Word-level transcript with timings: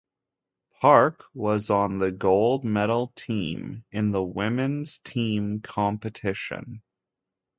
Park 0.79 1.25
was 1.35 1.69
on 1.69 1.99
the 1.99 2.11
gold 2.11 2.65
medal 2.65 3.13
team 3.15 3.83
in 3.91 4.09
the 4.09 4.23
women's 4.23 4.97
team 4.97 5.59
competition. 5.61 6.81